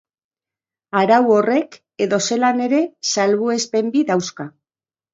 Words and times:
Arau 1.01 1.19
horrek, 1.35 1.77
edozelan 2.07 2.65
ere, 2.71 2.83
salbuespen 3.13 3.97
bi 3.99 4.07
dauzka. 4.13 4.53